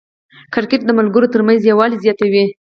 کرکټ 0.53 0.81
د 0.85 0.89
ملګرو 0.99 1.31
ترمنځ 1.33 1.59
یووالی 1.63 2.01
زیاتوي. 2.05 2.45